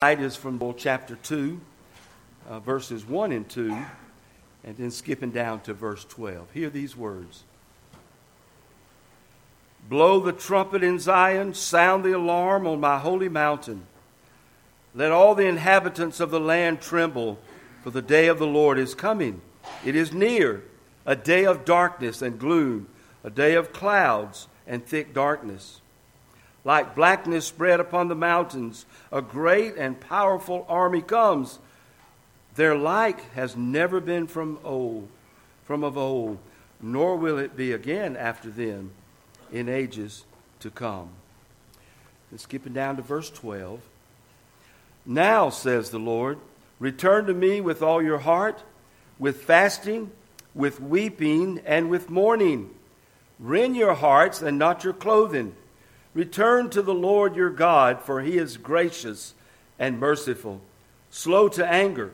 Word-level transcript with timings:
Tonight 0.00 0.20
is 0.20 0.36
from 0.36 0.74
chapter 0.76 1.16
2, 1.16 1.60
uh, 2.48 2.60
verses 2.60 3.04
1 3.04 3.32
and 3.32 3.48
2, 3.48 3.76
and 4.62 4.76
then 4.76 4.92
skipping 4.92 5.32
down 5.32 5.58
to 5.62 5.74
verse 5.74 6.04
12. 6.04 6.52
Hear 6.52 6.70
these 6.70 6.96
words 6.96 7.42
Blow 9.88 10.20
the 10.20 10.30
trumpet 10.30 10.84
in 10.84 11.00
Zion, 11.00 11.52
sound 11.52 12.04
the 12.04 12.12
alarm 12.12 12.64
on 12.64 12.78
my 12.78 13.00
holy 13.00 13.28
mountain. 13.28 13.86
Let 14.94 15.10
all 15.10 15.34
the 15.34 15.46
inhabitants 15.46 16.20
of 16.20 16.30
the 16.30 16.38
land 16.38 16.80
tremble, 16.80 17.40
for 17.82 17.90
the 17.90 18.00
day 18.00 18.28
of 18.28 18.38
the 18.38 18.46
Lord 18.46 18.78
is 18.78 18.94
coming. 18.94 19.40
It 19.84 19.96
is 19.96 20.12
near, 20.12 20.62
a 21.06 21.16
day 21.16 21.44
of 21.44 21.64
darkness 21.64 22.22
and 22.22 22.38
gloom, 22.38 22.86
a 23.24 23.30
day 23.30 23.56
of 23.56 23.72
clouds 23.72 24.46
and 24.64 24.86
thick 24.86 25.12
darkness 25.12 25.80
like 26.68 26.94
blackness 26.94 27.46
spread 27.46 27.80
upon 27.80 28.08
the 28.08 28.14
mountains. 28.14 28.84
A 29.10 29.22
great 29.22 29.76
and 29.78 29.98
powerful 29.98 30.66
army 30.68 31.00
comes. 31.00 31.58
Their 32.56 32.76
like 32.76 33.32
has 33.32 33.56
never 33.56 34.00
been 34.00 34.26
from 34.26 34.58
old, 34.62 35.08
from 35.64 35.82
of 35.82 35.96
old, 35.96 36.36
nor 36.78 37.16
will 37.16 37.38
it 37.38 37.56
be 37.56 37.72
again 37.72 38.18
after 38.18 38.50
them 38.50 38.90
in 39.50 39.70
ages 39.70 40.26
to 40.60 40.68
come. 40.70 41.08
And 42.30 42.38
skipping 42.38 42.74
down 42.74 42.96
to 42.96 43.02
verse 43.02 43.30
12. 43.30 43.80
Now, 45.06 45.48
says 45.48 45.88
the 45.88 45.98
Lord, 45.98 46.38
return 46.78 47.24
to 47.28 47.32
me 47.32 47.62
with 47.62 47.80
all 47.80 48.02
your 48.02 48.18
heart, 48.18 48.62
with 49.18 49.44
fasting, 49.44 50.10
with 50.54 50.82
weeping, 50.82 51.62
and 51.64 51.88
with 51.88 52.10
mourning. 52.10 52.74
Rend 53.38 53.74
your 53.74 53.94
hearts 53.94 54.42
and 54.42 54.58
not 54.58 54.84
your 54.84 54.92
clothing. 54.92 55.54
Return 56.18 56.68
to 56.70 56.82
the 56.82 56.94
Lord 56.94 57.36
your 57.36 57.48
God, 57.48 58.02
for 58.02 58.22
he 58.22 58.38
is 58.38 58.56
gracious 58.56 59.34
and 59.78 60.00
merciful, 60.00 60.60
slow 61.10 61.48
to 61.50 61.64
anger, 61.64 62.10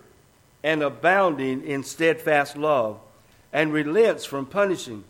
and 0.62 0.82
abounding 0.82 1.66
in 1.66 1.82
steadfast 1.82 2.54
love, 2.54 2.98
and 3.50 3.72
relents 3.72 4.26
from 4.26 4.44
punishing. 4.44 5.04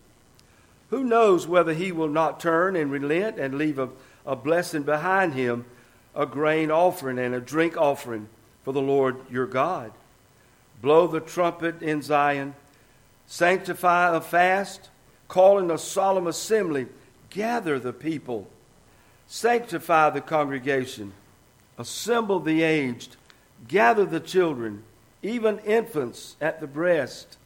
Who 0.90 1.02
knows 1.02 1.44
whether 1.44 1.74
he 1.74 1.90
will 1.90 2.08
not 2.08 2.38
turn 2.38 2.76
and 2.76 2.88
relent 2.88 3.36
and 3.36 3.56
leave 3.56 3.80
a, 3.80 3.88
a 4.24 4.36
blessing 4.36 4.84
behind 4.84 5.34
him, 5.34 5.64
a 6.14 6.24
grain 6.24 6.70
offering 6.70 7.18
and 7.18 7.34
a 7.34 7.40
drink 7.40 7.76
offering 7.76 8.28
for 8.62 8.70
the 8.70 8.80
Lord 8.80 9.16
your 9.28 9.46
God? 9.46 9.90
Blow 10.80 11.08
the 11.08 11.18
trumpet 11.18 11.82
in 11.82 12.00
Zion, 12.00 12.54
sanctify 13.26 14.16
a 14.16 14.20
fast, 14.20 14.88
call 15.26 15.58
in 15.58 15.68
a 15.72 15.78
solemn 15.78 16.28
assembly, 16.28 16.86
gather 17.30 17.80
the 17.80 17.92
people 17.92 18.48
Sanctify 19.26 20.10
the 20.10 20.20
congregation, 20.20 21.12
assemble 21.78 22.40
the 22.40 22.62
aged, 22.62 23.16
gather 23.66 24.04
the 24.04 24.20
children, 24.20 24.82
even 25.22 25.58
infants 25.60 26.36
at 26.40 26.60
the 26.60 26.66
breast. 26.66 27.38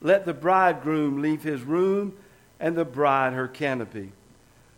Let 0.00 0.24
the 0.24 0.34
bridegroom 0.34 1.20
leave 1.20 1.42
his 1.42 1.62
room 1.62 2.14
and 2.60 2.76
the 2.76 2.84
bride 2.84 3.32
her 3.32 3.48
canopy. 3.48 4.12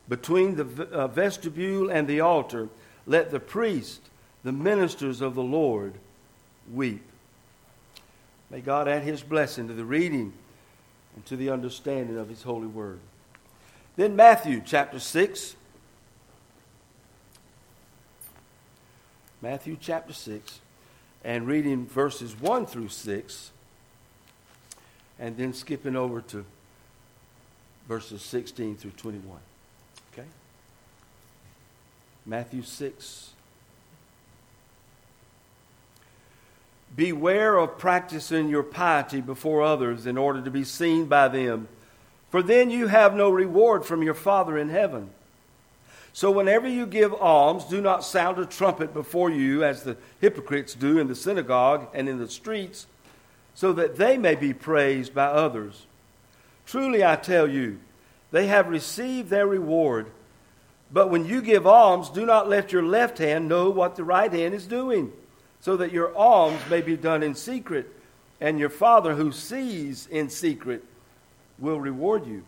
Between 0.08 0.56
the 0.56 0.88
uh, 0.90 1.08
vestibule 1.08 1.90
and 1.90 2.08
the 2.08 2.20
altar, 2.20 2.68
let 3.06 3.30
the 3.30 3.40
priest, 3.40 4.00
the 4.42 4.52
ministers 4.52 5.20
of 5.20 5.34
the 5.34 5.42
Lord, 5.42 5.94
weep. 6.72 7.02
May 8.50 8.60
God 8.60 8.88
add 8.88 9.02
his 9.02 9.22
blessing 9.22 9.68
to 9.68 9.74
the 9.74 9.84
reading 9.84 10.32
and 11.14 11.24
to 11.26 11.36
the 11.36 11.50
understanding 11.50 12.18
of 12.18 12.28
his 12.28 12.42
holy 12.42 12.66
word. 12.66 12.98
Then, 13.96 14.16
Matthew 14.16 14.62
chapter 14.64 14.98
6. 14.98 15.56
Matthew 19.42 19.78
chapter 19.80 20.12
6, 20.12 20.60
and 21.24 21.46
reading 21.46 21.86
verses 21.86 22.38
1 22.38 22.66
through 22.66 22.88
6, 22.88 23.50
and 25.18 25.36
then 25.36 25.54
skipping 25.54 25.96
over 25.96 26.20
to 26.22 26.44
verses 27.88 28.22
16 28.22 28.76
through 28.76 28.90
21. 28.92 29.38
Okay? 30.12 30.28
Matthew 32.26 32.62
6. 32.62 33.30
Beware 36.94 37.56
of 37.56 37.78
practicing 37.78 38.48
your 38.48 38.62
piety 38.62 39.20
before 39.20 39.62
others 39.62 40.06
in 40.06 40.18
order 40.18 40.42
to 40.42 40.50
be 40.50 40.64
seen 40.64 41.06
by 41.06 41.28
them, 41.28 41.68
for 42.30 42.42
then 42.42 42.70
you 42.70 42.88
have 42.88 43.14
no 43.14 43.30
reward 43.30 43.86
from 43.86 44.02
your 44.02 44.14
Father 44.14 44.58
in 44.58 44.68
heaven. 44.68 45.10
So, 46.12 46.30
whenever 46.30 46.68
you 46.68 46.86
give 46.86 47.14
alms, 47.14 47.64
do 47.64 47.80
not 47.80 48.04
sound 48.04 48.38
a 48.38 48.46
trumpet 48.46 48.92
before 48.92 49.30
you, 49.30 49.62
as 49.62 49.84
the 49.84 49.96
hypocrites 50.20 50.74
do 50.74 50.98
in 50.98 51.06
the 51.06 51.14
synagogue 51.14 51.88
and 51.94 52.08
in 52.08 52.18
the 52.18 52.28
streets, 52.28 52.86
so 53.54 53.72
that 53.74 53.96
they 53.96 54.16
may 54.16 54.34
be 54.34 54.52
praised 54.52 55.14
by 55.14 55.26
others. 55.26 55.86
Truly, 56.66 57.04
I 57.04 57.16
tell 57.16 57.48
you, 57.48 57.78
they 58.32 58.48
have 58.48 58.68
received 58.68 59.30
their 59.30 59.46
reward. 59.46 60.10
But 60.92 61.10
when 61.10 61.24
you 61.24 61.40
give 61.40 61.66
alms, 61.66 62.10
do 62.10 62.26
not 62.26 62.48
let 62.48 62.72
your 62.72 62.82
left 62.82 63.18
hand 63.18 63.48
know 63.48 63.70
what 63.70 63.94
the 63.94 64.04
right 64.04 64.32
hand 64.32 64.54
is 64.54 64.66
doing, 64.66 65.12
so 65.60 65.76
that 65.76 65.92
your 65.92 66.16
alms 66.16 66.60
may 66.68 66.80
be 66.80 66.96
done 66.96 67.22
in 67.22 67.34
secret, 67.34 67.88
and 68.40 68.58
your 68.58 68.70
Father 68.70 69.14
who 69.14 69.30
sees 69.30 70.08
in 70.08 70.28
secret 70.28 70.84
will 71.58 71.78
reward 71.78 72.26
you. 72.26 72.42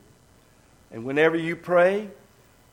And 0.91 1.05
whenever 1.05 1.37
you 1.37 1.55
pray, 1.55 2.09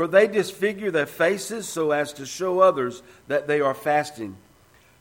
for 0.00 0.06
they 0.06 0.26
disfigure 0.26 0.90
their 0.90 1.04
faces 1.04 1.68
so 1.68 1.90
as 1.90 2.14
to 2.14 2.24
show 2.24 2.60
others 2.60 3.02
that 3.28 3.46
they 3.46 3.60
are 3.60 3.74
fasting. 3.74 4.34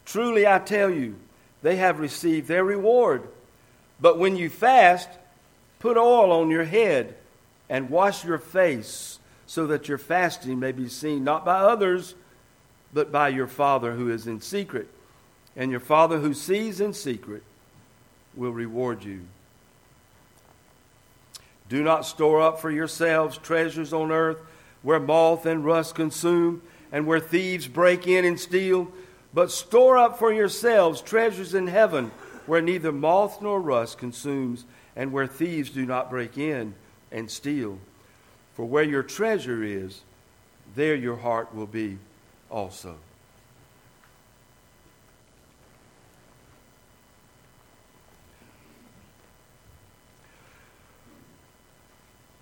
Truly, 0.04 0.46
I 0.46 0.60
tell 0.60 0.90
you, 0.90 1.16
they 1.62 1.78
have 1.78 2.02
received 2.02 2.50
their 2.50 2.66
reward. 2.66 3.24
But 4.02 4.20
when 4.20 4.36
you 4.36 4.50
fast, 4.50 5.08
put 5.80 5.96
oil 5.96 6.34
on 6.34 6.50
your 6.50 6.66
head 6.66 7.16
and 7.70 7.90
wash 7.90 8.26
your 8.26 8.40
face, 8.40 9.20
so 9.48 9.68
that 9.68 9.88
your 9.88 9.98
fasting 9.98 10.60
may 10.60 10.74
be 10.74 10.90
seen 10.90 11.24
not 11.24 11.46
by 11.46 11.60
others, 11.60 12.14
but 12.94 13.10
by 13.10 13.30
your 13.30 13.48
Father 13.48 13.94
who 13.94 14.12
is 14.12 14.28
in 14.28 14.42
secret. 14.42 14.90
And 15.56 15.72
your 15.72 15.80
Father 15.80 16.20
who 16.20 16.34
sees 16.34 16.82
in 16.82 16.94
secret 16.94 17.44
will 18.36 18.52
reward 18.52 19.06
you. 19.06 19.22
Do 21.70 21.84
not 21.84 22.06
store 22.06 22.42
up 22.42 22.60
for 22.60 22.70
yourselves 22.70 23.38
treasures 23.38 23.94
on 23.94 24.12
earth 24.12 24.42
where 24.82 25.00
moth 25.00 25.46
and 25.46 25.66
rust 25.66 25.96
consume, 25.96 26.62
and 26.92 27.06
where 27.06 27.20
thieves 27.20 27.68
break 27.68 28.08
in 28.08 28.26
and 28.26 28.40
steal. 28.40 28.92
But 29.34 29.52
store 29.52 29.98
up 29.98 30.18
for 30.18 30.34
yourselves 30.34 31.02
treasures 31.02 31.54
in 31.54 31.68
heaven, 31.68 32.12
where 32.46 32.62
neither 32.62 32.92
moth 32.92 33.42
nor 33.42 33.62
rust 33.62 33.98
consumes, 33.98 34.66
and 34.96 35.12
where 35.12 35.28
thieves 35.28 35.70
do 35.70 35.86
not 35.86 36.10
break 36.10 36.38
in 36.38 36.74
and 37.12 37.30
steal. 37.30 37.80
For 38.56 38.66
where 38.66 38.84
your 38.84 39.04
treasure 39.04 39.64
is, 39.64 40.02
there 40.76 40.96
your 40.96 41.18
heart 41.18 41.54
will 41.54 41.68
be 41.68 41.98
also. 42.50 42.96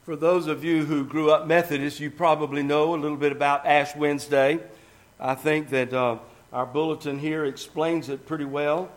For 0.07 0.15
those 0.15 0.47
of 0.47 0.63
you 0.63 0.85
who 0.85 1.03
grew 1.03 1.31
up 1.31 1.47
Methodist, 1.47 1.99
you 1.99 2.09
probably 2.09 2.63
know 2.63 2.95
a 2.95 2.95
little 2.95 3.17
bit 3.17 3.33
about 3.33 3.65
Ash 3.65 3.93
Wednesday. 3.93 4.57
I 5.19 5.35
think 5.35 5.71
that 5.71 5.91
uh, 5.91 6.19
our 6.53 6.65
bulletin 6.65 7.19
here 7.19 7.43
explains 7.43 8.07
it 8.07 8.25
pretty 8.25 8.45
well 8.45 8.89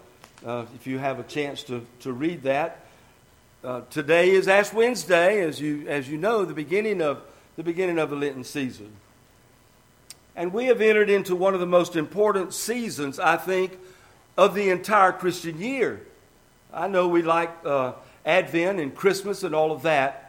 uh, 0.46 0.66
if 0.76 0.86
you 0.86 0.98
have 0.98 1.18
a 1.18 1.24
chance 1.24 1.64
to, 1.64 1.84
to 2.02 2.12
read 2.12 2.44
that. 2.44 2.86
Uh, 3.64 3.80
today 3.90 4.30
is 4.30 4.46
Ash 4.46 4.72
Wednesday, 4.72 5.40
as 5.40 5.60
you, 5.60 5.88
as 5.88 6.08
you 6.08 6.16
know, 6.16 6.44
the 6.44 6.54
beginning, 6.54 7.02
of, 7.02 7.20
the 7.56 7.64
beginning 7.64 7.98
of 7.98 8.08
the 8.08 8.14
Lenten 8.14 8.44
season. 8.44 8.92
And 10.36 10.52
we 10.52 10.66
have 10.66 10.80
entered 10.80 11.10
into 11.10 11.34
one 11.34 11.54
of 11.54 11.60
the 11.60 11.66
most 11.66 11.96
important 11.96 12.54
seasons, 12.54 13.18
I 13.18 13.36
think, 13.36 13.76
of 14.38 14.54
the 14.54 14.70
entire 14.70 15.10
Christian 15.10 15.60
year. 15.60 16.02
I 16.72 16.86
know 16.86 17.08
we 17.08 17.22
like 17.22 17.50
uh, 17.64 17.94
Advent 18.24 18.78
and 18.78 18.94
Christmas 18.94 19.42
and 19.42 19.56
all 19.56 19.72
of 19.72 19.82
that. 19.82 20.28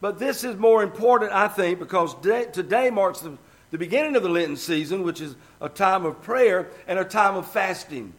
But 0.00 0.18
this 0.18 0.44
is 0.44 0.56
more 0.56 0.82
important, 0.82 1.32
I 1.32 1.48
think, 1.48 1.78
because 1.78 2.14
today 2.22 2.90
marks 2.90 3.20
the 3.20 3.36
the 3.70 3.78
beginning 3.78 4.16
of 4.16 4.22
the 4.22 4.28
Lenten 4.28 4.56
season, 4.56 5.04
which 5.04 5.20
is 5.20 5.36
a 5.60 5.68
time 5.68 6.04
of 6.04 6.22
prayer 6.22 6.68
and 6.86 6.98
a 6.98 7.04
time 7.04 7.36
of 7.36 7.50
fasting. 7.50 8.12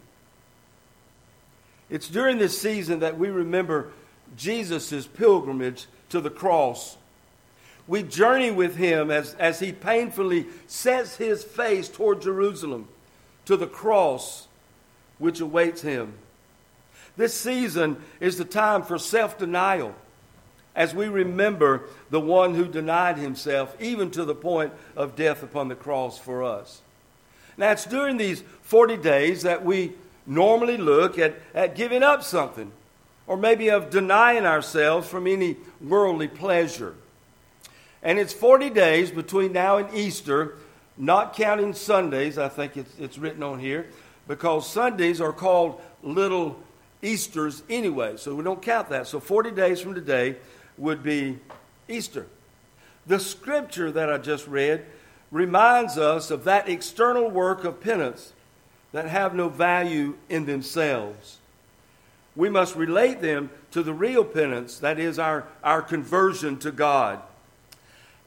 It's 1.89 2.07
during 2.07 2.37
this 2.37 2.59
season 2.59 2.99
that 2.99 3.17
we 3.17 3.29
remember 3.29 3.91
Jesus' 4.37 5.05
pilgrimage 5.07 5.87
to 6.09 6.21
the 6.21 6.29
cross. 6.29 6.97
We 7.85 8.03
journey 8.03 8.51
with 8.51 8.77
him 8.77 9.11
as, 9.11 9.33
as 9.33 9.59
he 9.59 9.73
painfully 9.73 10.45
sets 10.67 11.17
his 11.17 11.43
face 11.43 11.89
toward 11.89 12.21
Jerusalem 12.21 12.87
to 13.45 13.57
the 13.57 13.67
cross 13.67 14.47
which 15.17 15.41
awaits 15.41 15.81
him. 15.81 16.13
This 17.17 17.33
season 17.33 17.97
is 18.21 18.37
the 18.37 18.45
time 18.45 18.83
for 18.83 18.97
self 18.97 19.37
denial 19.37 19.93
as 20.75 20.95
we 20.95 21.07
remember 21.07 21.83
the 22.09 22.19
one 22.19 22.55
who 22.55 22.65
denied 22.67 23.17
himself, 23.17 23.75
even 23.81 24.11
to 24.11 24.25
the 24.25 24.35
point 24.35 24.73
of 24.95 25.15
death 25.15 25.43
upon 25.43 25.67
the 25.67 25.75
cross 25.75 26.17
for 26.17 26.43
us. 26.43 26.81
Now, 27.57 27.71
it's 27.71 27.85
during 27.85 28.17
these 28.17 28.43
40 28.63 28.97
days 28.97 29.43
that 29.43 29.65
we 29.65 29.93
normally 30.25 30.77
look 30.77 31.19
at, 31.19 31.35
at 31.53 31.75
giving 31.75 32.03
up 32.03 32.23
something, 32.23 32.71
or 33.27 33.37
maybe 33.37 33.69
of 33.69 33.89
denying 33.89 34.45
ourselves 34.45 35.07
from 35.07 35.27
any 35.27 35.57
worldly 35.81 36.27
pleasure. 36.27 36.95
And 38.01 38.17
it's 38.17 38.33
40 38.33 38.69
days 38.69 39.11
between 39.11 39.51
now 39.51 39.77
and 39.77 39.93
Easter, 39.93 40.55
not 40.97 41.35
counting 41.35 41.73
Sundays, 41.73 42.37
I 42.37 42.49
think 42.49 42.77
it's, 42.77 42.93
it's 42.97 43.17
written 43.17 43.43
on 43.43 43.59
here, 43.59 43.87
because 44.27 44.69
Sundays 44.69 45.19
are 45.19 45.33
called 45.33 45.81
little 46.01 46.57
Easters 47.01 47.63
anyway, 47.69 48.17
so 48.17 48.35
we 48.35 48.43
don't 48.43 48.61
count 48.61 48.89
that. 48.89 49.07
So 49.07 49.19
40 49.19 49.51
days 49.51 49.81
from 49.81 49.95
today, 49.95 50.35
would 50.77 51.03
be 51.03 51.39
Easter. 51.87 52.27
The 53.07 53.19
scripture 53.19 53.91
that 53.91 54.11
I 54.11 54.17
just 54.17 54.47
read 54.47 54.85
reminds 55.31 55.97
us 55.97 56.29
of 56.31 56.43
that 56.43 56.69
external 56.69 57.29
work 57.29 57.63
of 57.63 57.81
penance 57.81 58.33
that 58.91 59.05
have 59.05 59.33
no 59.33 59.49
value 59.49 60.15
in 60.29 60.45
themselves. 60.45 61.37
We 62.35 62.49
must 62.49 62.75
relate 62.75 63.21
them 63.21 63.49
to 63.71 63.83
the 63.83 63.93
real 63.93 64.23
penance, 64.23 64.79
that 64.79 64.99
is, 64.99 65.19
our, 65.19 65.45
our 65.63 65.81
conversion 65.81 66.57
to 66.59 66.71
God. 66.71 67.21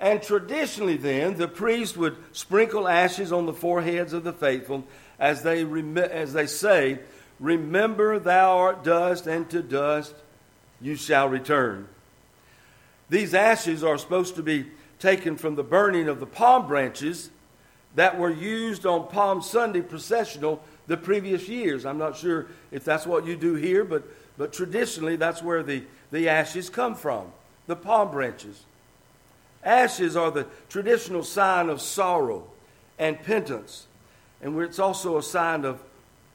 And 0.00 0.22
traditionally, 0.22 0.96
then, 0.96 1.36
the 1.36 1.48
priest 1.48 1.96
would 1.96 2.16
sprinkle 2.32 2.88
ashes 2.88 3.32
on 3.32 3.46
the 3.46 3.52
foreheads 3.52 4.12
of 4.12 4.24
the 4.24 4.32
faithful 4.32 4.84
as 5.18 5.42
they, 5.42 5.64
rem- 5.64 5.96
as 5.96 6.32
they 6.32 6.46
say, 6.46 6.98
Remember 7.40 8.18
thou 8.18 8.58
art 8.58 8.84
dust, 8.84 9.26
and 9.26 9.48
to 9.50 9.62
dust 9.62 10.14
you 10.80 10.96
shall 10.96 11.28
return. 11.28 11.88
These 13.10 13.34
ashes 13.34 13.84
are 13.84 13.98
supposed 13.98 14.36
to 14.36 14.42
be 14.42 14.66
taken 14.98 15.36
from 15.36 15.54
the 15.54 15.62
burning 15.62 16.08
of 16.08 16.20
the 16.20 16.26
palm 16.26 16.66
branches 16.66 17.30
that 17.94 18.18
were 18.18 18.30
used 18.30 18.86
on 18.86 19.08
Palm 19.08 19.42
Sunday 19.42 19.82
processional 19.82 20.62
the 20.86 20.96
previous 20.96 21.48
years. 21.48 21.86
I'm 21.86 21.98
not 21.98 22.16
sure 22.16 22.46
if 22.70 22.84
that's 22.84 23.06
what 23.06 23.26
you 23.26 23.36
do 23.36 23.54
here, 23.54 23.84
but, 23.84 24.04
but 24.36 24.52
traditionally 24.52 25.16
that's 25.16 25.42
where 25.42 25.62
the, 25.62 25.82
the 26.10 26.28
ashes 26.28 26.70
come 26.70 26.94
from 26.94 27.32
the 27.66 27.76
palm 27.76 28.10
branches. 28.10 28.62
Ashes 29.62 30.16
are 30.16 30.30
the 30.30 30.46
traditional 30.68 31.22
sign 31.22 31.70
of 31.70 31.80
sorrow 31.80 32.44
and 32.98 33.20
penitence, 33.22 33.86
and 34.42 34.58
it's 34.60 34.78
also 34.78 35.16
a 35.16 35.22
sign 35.22 35.64
of, 35.64 35.82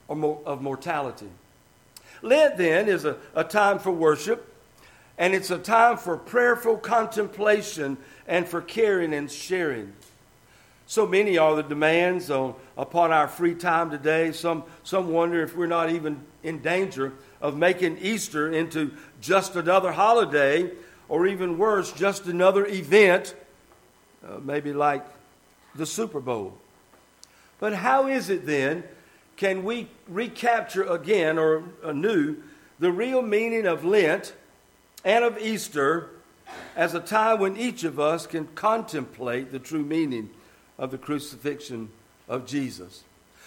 of 0.10 0.62
mortality. 0.62 1.30
Lent, 2.22 2.57
then, 2.57 2.88
is 2.89 3.06
a, 3.06 3.18
a 3.36 3.44
time 3.44 3.80
for 3.80 3.92
worship 3.92 4.49
and 5.19 5.36
it's 5.36 5.51
a 5.51 5.57
time 5.57 5.98
for 5.98 6.18
prayerful 6.18 6.77
contemplation 6.77 7.98
and 8.25 8.48
for 8.48 8.62
caring 8.62 9.13
and 9.13 9.30
sharing. 9.30 9.92
So 10.88 11.06
many 11.06 11.38
are 11.38 11.57
the 11.57 11.62
demands 11.62 12.31
on, 12.31 12.56
upon 12.77 13.12
our 13.12 13.27
free 13.27 13.54
time 13.54 13.92
today. 13.92 14.31
Some, 14.31 14.63
some 14.83 15.12
wonder 15.12 15.44
if 15.44 15.56
we're 15.56 15.68
not 15.68 15.92
even 15.92 16.21
in 16.42 16.62
danger 16.62 17.13
of 17.42 17.57
making 17.57 17.98
Easter 18.00 18.50
into 18.50 18.92
just 19.19 19.57
another 19.57 19.92
holiday, 19.92 20.71
or 21.10 21.27
even 21.27 21.57
worse, 21.57 21.92
just 21.92 22.25
another 22.25 22.65
event, 22.65 23.36
uh, 24.25 24.39
maybe 24.39 24.72
like 24.74 25.06
the 25.75 25.86
Super 25.86 26.22
Bowl. 26.22 26.57
But 27.60 27.74
how 27.74 28.07
is 28.07 28.30
it 28.30 28.45
then 28.45 28.83
can 29.36 29.63
we 29.63 29.88
recapture 30.07 30.83
again 30.83 31.38
or 31.38 31.63
anew 31.83 32.38
the 32.80 32.92
real 32.92 33.22
meaning 33.22 33.68
of 33.68 33.83
Lent 33.83 34.33
and 35.04 35.24
of 35.24 35.38
Easter 35.40 36.10
as 36.75 36.94
a 36.94 37.00
time 37.00 37.40
when 37.40 37.57
each 37.57 37.84
of 37.84 38.00
us 38.00 38.28
can 38.28 38.48
contemplate 38.56 39.51
the 39.51 39.60
true 39.60 39.84
meaning 39.84 40.30
of 40.78 40.92
the 40.92 40.98
crucifixion 40.98 41.90
of 42.28 42.46
Jesus. 42.46 43.04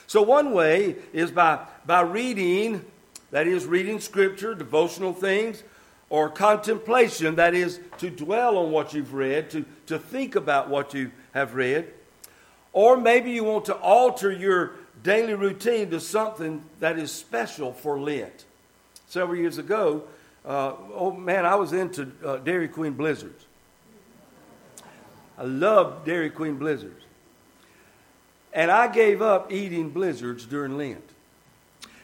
So, 0.06 0.22
one 0.22 0.52
way 0.52 0.96
is 1.12 1.30
by, 1.30 1.60
by 1.86 2.02
reading, 2.02 2.84
that 3.30 3.46
is, 3.46 3.64
reading 3.64 4.00
scripture, 4.00 4.54
devotional 4.54 5.14
things, 5.14 5.62
or 6.10 6.28
contemplation, 6.28 7.36
that 7.36 7.54
is, 7.54 7.80
to 7.98 8.10
dwell 8.10 8.58
on 8.58 8.70
what 8.70 8.92
you've 8.92 9.14
read, 9.14 9.48
to, 9.50 9.64
to 9.86 9.98
think 9.98 10.34
about 10.34 10.68
what 10.68 10.92
you 10.92 11.10
have 11.32 11.54
read. 11.54 11.86
Or 12.74 12.98
maybe 12.98 13.30
you 13.30 13.44
want 13.44 13.64
to 13.66 13.74
alter 13.76 14.30
your 14.30 14.72
daily 15.02 15.34
routine 15.34 15.90
to 15.90 16.00
something 16.00 16.62
that 16.80 16.98
is 16.98 17.10
special 17.10 17.72
for 17.72 17.98
Lent. 17.98 18.44
Several 19.08 19.38
years 19.38 19.58
ago, 19.58 20.04
uh, 20.44 20.72
oh 20.94 21.12
man, 21.12 21.46
I 21.46 21.54
was 21.54 21.72
into 21.72 22.10
uh, 22.24 22.38
Dairy 22.38 22.68
Queen 22.68 22.92
blizzards. 22.92 23.46
I 25.38 25.44
loved 25.44 26.04
Dairy 26.04 26.30
Queen 26.30 26.56
blizzards. 26.56 27.04
And 28.52 28.70
I 28.70 28.88
gave 28.88 29.22
up 29.22 29.50
eating 29.50 29.90
blizzards 29.90 30.44
during 30.44 30.76
Lent. 30.76 31.04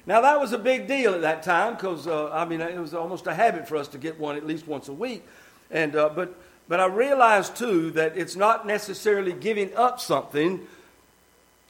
Now, 0.07 0.23
that 0.23 0.41
was 0.41 0.53
a 0.53 0.59
big 0.59 0.87
deal 0.89 1.15
at 1.15 1.21
that 1.21 1.43
time 1.43 1.75
because, 1.75 2.07
uh, 2.07 2.31
I 2.31 2.47
mean, 2.47 2.63
it 2.63 2.79
was 2.79 2.95
almost 2.95 3.27
a 3.27 3.35
habit 3.35 3.69
for 3.69 3.77
us 3.77 3.89
to 3.89 3.99
get 3.99 4.19
one 4.19 4.37
at 4.37 4.47
least 4.47 4.67
once 4.67 4.89
a 4.89 4.93
week. 4.93 5.27
And, 5.71 5.95
uh, 5.95 6.09
but, 6.09 6.35
but 6.67 6.81
I 6.81 6.87
realized, 6.87 7.57
too, 7.57 7.91
that 7.91 8.17
it's 8.17 8.35
not 8.35 8.67
necessarily 8.67 9.35
giving 9.35 9.75
up 9.77 10.01
something, 10.01 10.67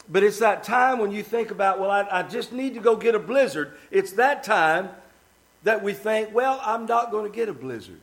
but 0.09 0.23
it's 0.23 0.39
that 0.39 0.63
time 0.63 1.01
when 1.01 1.11
you 1.11 1.25
think 1.25 1.51
about, 1.51 1.81
well, 1.81 1.91
I, 1.91 2.07
I 2.09 2.23
just 2.23 2.53
need 2.53 2.75
to 2.75 2.81
go 2.81 2.95
get 2.95 3.17
a 3.17 3.19
blizzard. 3.19 3.77
It's 3.91 4.13
that 4.13 4.45
time 4.45 4.91
that 5.63 5.83
we 5.83 5.93
think, 5.93 6.35
well, 6.35 6.61
I'm 6.65 6.87
not 6.87 7.11
going 7.11 7.31
to 7.31 7.35
get 7.35 7.49
a 7.49 7.53
blizzard. 7.53 8.01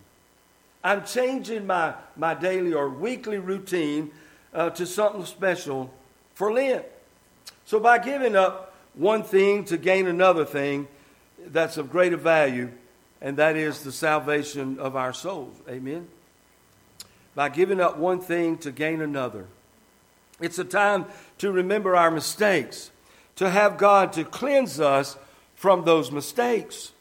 I'm 0.83 1.03
changing 1.05 1.65
my, 1.65 1.95
my 2.15 2.33
daily 2.33 2.73
or 2.73 2.89
weekly 2.89 3.39
routine 3.39 4.11
uh, 4.53 4.69
to 4.71 4.85
something 4.85 5.25
special 5.25 5.91
for 6.35 6.53
Lent. 6.53 6.85
So 7.65 7.79
by 7.79 7.97
giving 7.97 8.35
up 8.35 8.75
one 8.93 9.23
thing 9.23 9.65
to 9.65 9.77
gain 9.77 10.07
another 10.07 10.45
thing 10.45 10.87
that's 11.47 11.77
of 11.77 11.91
greater 11.91 12.17
value, 12.17 12.71
and 13.21 13.37
that 13.37 13.55
is 13.55 13.83
the 13.83 13.91
salvation 13.91 14.79
of 14.79 14.95
our 14.95 15.13
souls. 15.13 15.55
Amen? 15.67 16.07
By 17.33 17.49
giving 17.49 17.81
up 17.81 17.97
one 17.97 18.21
thing 18.21 18.57
to 18.59 18.71
gain 18.71 19.01
another. 19.01 19.47
It's 20.39 20.59
a 20.59 20.63
time 20.65 21.05
to 21.39 21.51
remember 21.51 21.95
our 21.95 22.11
mistakes, 22.11 22.91
to 23.37 23.49
have 23.49 23.77
God 23.77 24.13
to 24.13 24.23
cleanse 24.23 24.79
us 24.79 25.17
from 25.55 25.85
those 25.85 26.11
mistakes. 26.11 26.91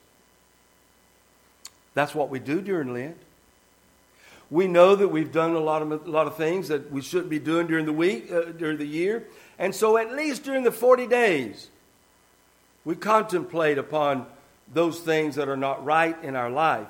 That's 1.94 2.14
what 2.14 2.28
we 2.28 2.38
do 2.38 2.60
during 2.60 2.92
Lent. 2.92 3.16
We 4.50 4.66
know 4.66 4.94
that 4.94 5.08
we've 5.08 5.32
done 5.32 5.54
a 5.54 5.60
lot 5.60 5.82
of, 5.82 5.90
a 5.90 6.10
lot 6.10 6.26
of 6.26 6.36
things 6.36 6.68
that 6.68 6.92
we 6.92 7.00
shouldn't 7.00 7.30
be 7.30 7.38
doing 7.38 7.66
during 7.66 7.86
the 7.86 7.92
week, 7.92 8.30
uh, 8.30 8.52
during 8.52 8.78
the 8.78 8.86
year. 8.86 9.24
And 9.58 9.74
so, 9.74 9.96
at 9.96 10.12
least 10.12 10.44
during 10.44 10.64
the 10.64 10.72
40 10.72 11.06
days, 11.06 11.70
we 12.84 12.94
contemplate 12.94 13.78
upon 13.78 14.26
those 14.72 15.00
things 15.00 15.36
that 15.36 15.48
are 15.48 15.56
not 15.56 15.84
right 15.84 16.16
in 16.22 16.36
our 16.36 16.50
life. 16.50 16.88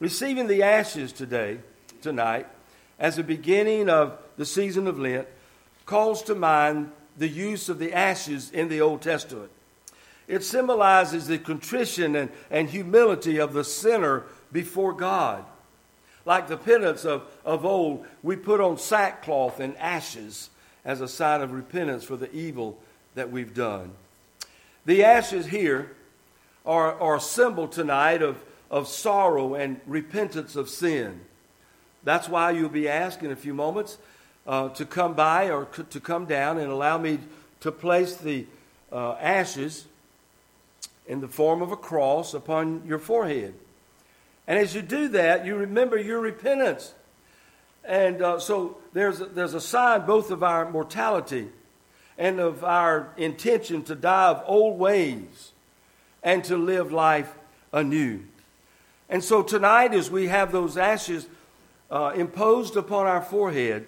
Receiving 0.00 0.46
the 0.48 0.62
ashes 0.62 1.12
today, 1.12 1.58
tonight, 2.02 2.46
as 2.98 3.18
a 3.18 3.22
beginning 3.22 3.88
of 3.88 4.18
the 4.36 4.44
season 4.44 4.86
of 4.86 4.98
Lent, 4.98 5.28
calls 5.84 6.22
to 6.24 6.34
mind 6.34 6.90
the 7.16 7.28
use 7.28 7.68
of 7.68 7.78
the 7.78 7.92
ashes 7.92 8.50
in 8.50 8.68
the 8.68 8.80
Old 8.80 9.02
Testament. 9.02 9.50
It 10.28 10.42
symbolizes 10.42 11.26
the 11.26 11.38
contrition 11.38 12.16
and, 12.16 12.30
and 12.50 12.68
humility 12.68 13.38
of 13.38 13.52
the 13.52 13.64
sinner 13.64 14.24
before 14.52 14.92
God. 14.92 15.44
Like 16.24 16.48
the 16.48 16.56
penance 16.56 17.04
of, 17.04 17.22
of 17.44 17.64
old, 17.64 18.04
we 18.22 18.34
put 18.34 18.60
on 18.60 18.78
sackcloth 18.78 19.60
and 19.60 19.76
ashes 19.76 20.50
as 20.84 21.00
a 21.00 21.08
sign 21.08 21.42
of 21.42 21.52
repentance 21.52 22.04
for 22.04 22.16
the 22.16 22.32
evil 22.34 22.78
that 23.14 23.30
we've 23.30 23.54
done. 23.54 23.92
The 24.84 25.04
ashes 25.04 25.46
here 25.46 25.92
are, 26.64 26.98
are 27.00 27.16
a 27.16 27.20
symbol 27.20 27.68
tonight 27.68 28.22
of, 28.22 28.42
of 28.70 28.88
sorrow 28.88 29.54
and 29.54 29.80
repentance 29.86 30.56
of 30.56 30.68
sin. 30.68 31.20
That's 32.02 32.28
why 32.28 32.52
you'll 32.52 32.68
be 32.68 32.88
asked 32.88 33.22
in 33.22 33.30
a 33.30 33.36
few 33.36 33.54
moments 33.54 33.98
uh, 34.46 34.68
to 34.70 34.84
come 34.84 35.14
by 35.14 35.50
or 35.50 35.64
to 35.66 36.00
come 36.00 36.24
down 36.26 36.58
and 36.58 36.70
allow 36.70 36.98
me 36.98 37.18
to 37.60 37.72
place 37.72 38.16
the 38.16 38.46
uh, 38.92 39.12
ashes 39.14 39.86
in 41.06 41.20
the 41.20 41.28
form 41.28 41.62
of 41.62 41.72
a 41.72 41.76
cross 41.76 42.34
upon 42.34 42.82
your 42.86 42.98
forehead. 42.98 43.54
And 44.46 44.58
as 44.58 44.74
you 44.74 44.82
do 44.82 45.08
that, 45.08 45.44
you 45.44 45.56
remember 45.56 45.98
your 45.98 46.20
repentance. 46.20 46.94
And 47.84 48.20
uh, 48.20 48.38
so 48.38 48.78
there's 48.92 49.20
a, 49.20 49.26
there's 49.26 49.54
a 49.54 49.60
sign 49.60 50.06
both 50.06 50.30
of 50.30 50.42
our 50.42 50.70
mortality 50.70 51.48
and 52.18 52.40
of 52.40 52.64
our 52.64 53.12
intention 53.16 53.82
to 53.84 53.94
die 53.94 54.28
of 54.28 54.42
old 54.46 54.78
ways 54.78 55.52
and 56.22 56.42
to 56.44 56.56
live 56.56 56.92
life 56.92 57.32
anew. 57.72 58.20
And 59.08 59.22
so 59.22 59.42
tonight, 59.42 59.94
as 59.94 60.10
we 60.10 60.26
have 60.26 60.50
those 60.50 60.76
ashes 60.76 61.26
uh, 61.90 62.12
imposed 62.16 62.76
upon 62.76 63.06
our 63.06 63.22
forehead, 63.22 63.86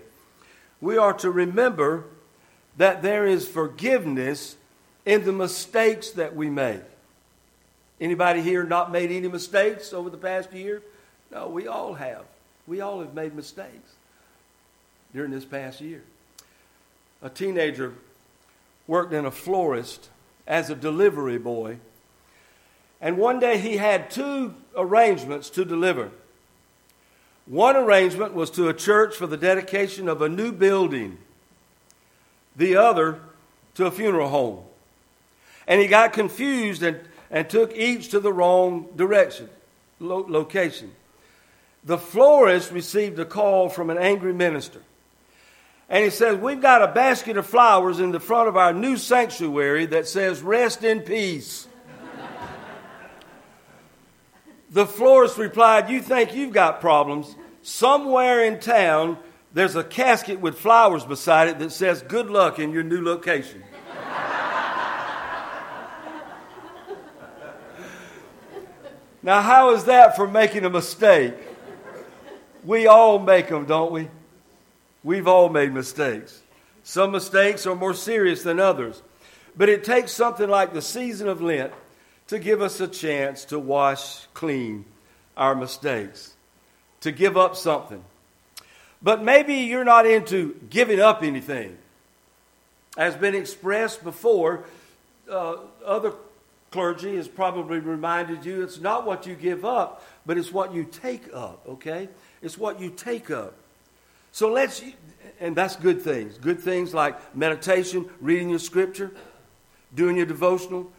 we 0.80 0.96
are 0.96 1.14
to 1.14 1.30
remember 1.30 2.04
that 2.76 3.02
there 3.02 3.26
is 3.26 3.48
forgiveness 3.48 4.56
in 5.04 5.24
the 5.24 5.32
mistakes 5.32 6.10
that 6.10 6.36
we 6.36 6.48
make. 6.48 6.82
Anybody 8.00 8.42
here 8.42 8.64
not 8.64 8.92
made 8.92 9.10
any 9.10 9.28
mistakes 9.28 9.92
over 9.92 10.10
the 10.10 10.16
past 10.16 10.52
year? 10.52 10.82
No, 11.32 11.48
we 11.48 11.66
all 11.66 11.94
have. 11.94 12.24
We 12.66 12.80
all 12.80 13.00
have 13.00 13.14
made 13.14 13.34
mistakes 13.34 13.92
during 15.12 15.30
this 15.30 15.44
past 15.44 15.80
year. 15.80 16.02
A 17.22 17.28
teenager 17.28 17.94
worked 18.86 19.12
in 19.12 19.24
a 19.24 19.30
florist 19.30 20.08
as 20.46 20.70
a 20.70 20.74
delivery 20.74 21.38
boy. 21.38 21.78
And 23.00 23.16
one 23.16 23.40
day 23.40 23.58
he 23.58 23.76
had 23.76 24.10
two 24.10 24.54
arrangements 24.76 25.50
to 25.50 25.64
deliver. 25.64 26.10
One 27.46 27.76
arrangement 27.76 28.34
was 28.34 28.50
to 28.52 28.68
a 28.68 28.74
church 28.74 29.16
for 29.16 29.26
the 29.26 29.36
dedication 29.36 30.08
of 30.08 30.20
a 30.20 30.28
new 30.28 30.52
building, 30.52 31.18
the 32.54 32.76
other 32.76 33.20
to 33.74 33.86
a 33.86 33.90
funeral 33.90 34.28
home. 34.28 34.64
And 35.66 35.80
he 35.80 35.86
got 35.86 36.12
confused 36.12 36.82
and, 36.82 37.00
and 37.30 37.48
took 37.48 37.76
each 37.76 38.08
to 38.10 38.20
the 38.20 38.32
wrong 38.32 38.88
direction, 38.96 39.48
lo- 40.00 40.26
location. 40.28 40.92
The 41.84 41.98
florist 41.98 42.72
received 42.72 43.18
a 43.18 43.24
call 43.24 43.68
from 43.68 43.90
an 43.90 43.98
angry 43.98 44.32
minister. 44.32 44.82
And 45.88 46.04
he 46.04 46.10
says, 46.10 46.36
We've 46.38 46.60
got 46.60 46.82
a 46.82 46.88
basket 46.88 47.36
of 47.36 47.46
flowers 47.46 48.00
in 48.00 48.10
the 48.10 48.20
front 48.20 48.48
of 48.48 48.56
our 48.56 48.72
new 48.72 48.96
sanctuary 48.96 49.86
that 49.86 50.06
says, 50.06 50.42
Rest 50.42 50.84
in 50.84 51.00
peace. 51.00 51.66
the 54.70 54.86
florist 54.86 55.38
replied, 55.38 55.88
You 55.88 56.02
think 56.02 56.34
you've 56.34 56.52
got 56.52 56.80
problems? 56.80 57.34
Somewhere 57.62 58.44
in 58.44 58.60
town, 58.60 59.18
there's 59.52 59.76
a 59.76 59.84
casket 59.84 60.40
with 60.40 60.58
flowers 60.58 61.04
beside 61.04 61.48
it 61.48 61.58
that 61.58 61.72
says, 61.72 62.02
Good 62.02 62.28
luck 62.28 62.58
in 62.58 62.72
your 62.72 62.82
new 62.82 63.02
location. 63.02 63.62
Now, 69.28 69.42
how 69.42 69.74
is 69.74 69.84
that 69.84 70.16
for 70.16 70.26
making 70.26 70.64
a 70.64 70.70
mistake? 70.70 71.34
We 72.64 72.86
all 72.86 73.18
make 73.18 73.48
them, 73.48 73.66
don't 73.66 73.92
we? 73.92 74.08
We've 75.04 75.28
all 75.28 75.50
made 75.50 75.70
mistakes. 75.70 76.40
Some 76.82 77.10
mistakes 77.10 77.66
are 77.66 77.74
more 77.74 77.92
serious 77.92 78.42
than 78.42 78.58
others. 78.58 79.02
But 79.54 79.68
it 79.68 79.84
takes 79.84 80.12
something 80.12 80.48
like 80.48 80.72
the 80.72 80.80
season 80.80 81.28
of 81.28 81.42
Lent 81.42 81.74
to 82.28 82.38
give 82.38 82.62
us 82.62 82.80
a 82.80 82.88
chance 82.88 83.44
to 83.44 83.58
wash 83.58 84.24
clean 84.32 84.86
our 85.36 85.54
mistakes, 85.54 86.32
to 87.02 87.12
give 87.12 87.36
up 87.36 87.54
something. 87.54 88.02
But 89.02 89.22
maybe 89.22 89.56
you're 89.56 89.84
not 89.84 90.06
into 90.06 90.58
giving 90.70 91.00
up 91.00 91.22
anything. 91.22 91.76
As 92.96 93.14
been 93.14 93.34
expressed 93.34 94.02
before, 94.02 94.64
uh, 95.30 95.56
other 95.84 96.14
clergy 96.70 97.16
has 97.16 97.28
probably 97.28 97.78
reminded 97.78 98.44
you 98.44 98.62
it's 98.62 98.80
not 98.80 99.06
what 99.06 99.26
you 99.26 99.34
give 99.34 99.64
up, 99.64 100.04
but 100.26 100.36
it's 100.36 100.52
what 100.52 100.74
you 100.74 100.84
take 100.84 101.32
up, 101.34 101.62
okay? 101.68 102.08
It's 102.42 102.58
what 102.58 102.80
you 102.80 102.90
take 102.90 103.30
up. 103.30 103.54
So 104.32 104.52
let's, 104.52 104.82
and 105.40 105.56
that's 105.56 105.76
good 105.76 106.02
things. 106.02 106.38
Good 106.38 106.60
things 106.60 106.92
like 106.92 107.34
meditation, 107.34 108.08
reading 108.20 108.50
your 108.50 108.58
scripture, 108.58 109.10
doing 109.94 110.16
your 110.16 110.26
devotional. 110.26 110.90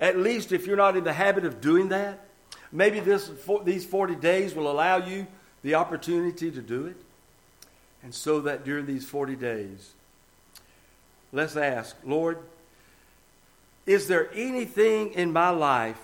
At 0.00 0.18
least 0.18 0.52
if 0.52 0.66
you're 0.66 0.76
not 0.76 0.96
in 0.96 1.04
the 1.04 1.12
habit 1.12 1.44
of 1.44 1.60
doing 1.60 1.88
that, 1.88 2.26
maybe 2.70 3.00
this, 3.00 3.30
these 3.64 3.84
40 3.84 4.14
days 4.16 4.54
will 4.54 4.70
allow 4.70 4.98
you 4.98 5.26
the 5.62 5.74
opportunity 5.74 6.50
to 6.50 6.60
do 6.62 6.86
it. 6.86 6.96
And 8.02 8.14
so 8.14 8.40
that 8.42 8.64
during 8.64 8.86
these 8.86 9.04
40 9.04 9.34
days, 9.34 9.92
let's 11.32 11.56
ask, 11.56 11.96
Lord, 12.04 12.38
is 13.86 14.08
there 14.08 14.28
anything 14.34 15.12
in 15.12 15.32
my 15.32 15.50
life 15.50 16.00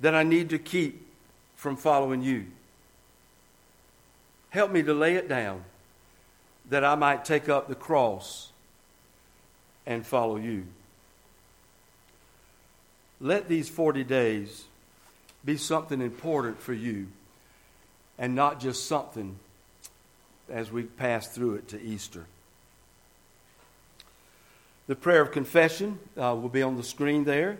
that 0.00 0.14
I 0.14 0.22
need 0.22 0.50
to 0.50 0.58
keep 0.58 1.06
from 1.56 1.76
following 1.76 2.22
you? 2.22 2.46
Help 4.50 4.70
me 4.70 4.82
to 4.82 4.94
lay 4.94 5.14
it 5.14 5.28
down 5.28 5.64
that 6.68 6.84
I 6.84 6.94
might 6.94 7.24
take 7.24 7.48
up 7.48 7.68
the 7.68 7.74
cross 7.74 8.50
and 9.86 10.04
follow 10.04 10.36
you. 10.36 10.66
Let 13.20 13.48
these 13.48 13.68
40 13.68 14.04
days 14.04 14.64
be 15.44 15.56
something 15.56 16.00
important 16.00 16.60
for 16.60 16.74
you 16.74 17.06
and 18.18 18.34
not 18.34 18.60
just 18.60 18.86
something 18.86 19.38
as 20.50 20.70
we 20.70 20.82
pass 20.82 21.28
through 21.28 21.54
it 21.54 21.68
to 21.68 21.80
Easter. 21.80 22.26
The 24.86 24.94
prayer 24.94 25.20
of 25.20 25.32
confession 25.32 25.98
uh, 26.16 26.36
will 26.40 26.48
be 26.48 26.62
on 26.62 26.76
the 26.76 26.84
screen 26.84 27.24
there. 27.24 27.58